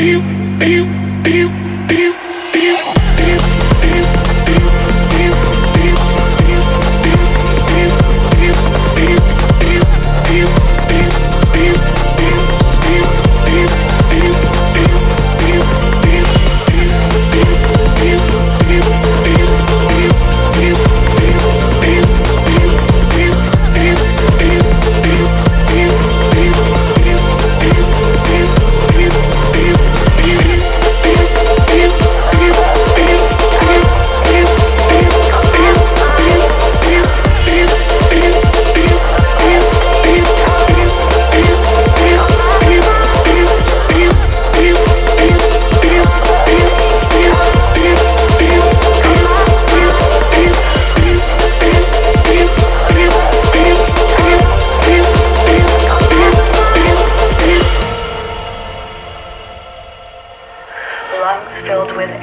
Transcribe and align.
lungs 0.00 0.40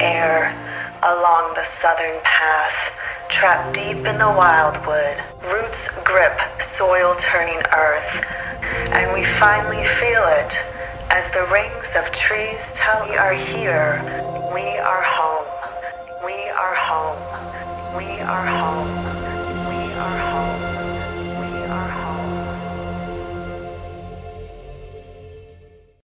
air 0.08 0.56
along 1.02 1.54
the 1.54 1.66
southern 1.82 2.18
path, 2.24 2.78
trapped 3.28 3.74
deep 3.74 4.06
in 4.08 4.16
the 4.18 4.32
wildwood. 4.40 5.16
Roots 5.44 5.82
grip 6.04 6.40
soil 6.76 7.14
turning 7.20 7.60
earth, 7.76 8.24
and 8.96 9.12
we 9.12 9.24
finally 9.38 9.84
feel 10.00 10.24
it 10.40 10.52
as 11.10 11.24
the 11.32 11.44
rings 11.52 11.90
of 11.96 12.10
trees 12.12 12.60
tell 12.74 13.08
we 13.08 13.16
are 13.16 13.34
here. 13.34 14.00
We 14.54 14.66
are 14.78 15.02
home. 15.02 15.46
We 16.24 16.38
are 16.48 16.74
home. 16.74 17.20
We 17.96 18.20
are 18.20 18.46
home. 18.46 18.88
We 18.96 19.00
are 19.04 19.12
home. 19.12 19.17